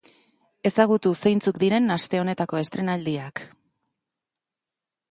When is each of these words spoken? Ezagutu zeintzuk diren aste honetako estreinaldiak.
Ezagutu 0.69 1.11
zeintzuk 1.25 1.61
diren 1.65 1.97
aste 1.97 2.23
honetako 2.23 2.61
estreinaldiak. 2.63 3.45